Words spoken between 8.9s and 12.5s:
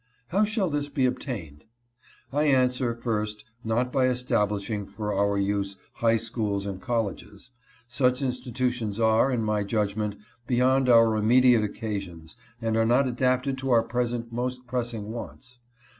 are, in my judgment, beyond our immediate occasions